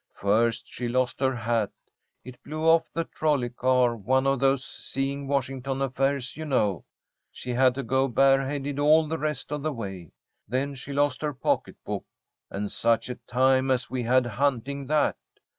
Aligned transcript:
First 0.15 0.63
she 0.67 0.87
lost 0.87 1.19
her 1.19 1.35
hat. 1.35 1.69
It 2.23 2.41
blew 2.41 2.67
off 2.67 2.91
the 2.91 3.03
trolley 3.03 3.51
car, 3.51 3.95
one 3.95 4.25
of 4.25 4.39
those 4.39 4.65
'seeing 4.65 5.27
Washington' 5.27 5.79
affairs, 5.79 6.35
you 6.35 6.43
know. 6.43 6.85
She 7.31 7.51
had 7.51 7.75
to 7.75 7.83
go 7.83 8.07
bareheaded 8.07 8.79
all 8.79 9.07
the 9.07 9.19
rest 9.19 9.51
of 9.51 9.61
the 9.61 9.71
way. 9.71 10.09
Then 10.47 10.73
she 10.73 10.91
lost 10.91 11.21
her 11.21 11.35
pocketbook, 11.35 12.05
and 12.49 12.71
such 12.71 13.09
a 13.09 13.15
time 13.29 13.69
as 13.69 13.91
we 13.91 14.01
had 14.01 14.25
hunting 14.25 14.87
that. 14.87 15.17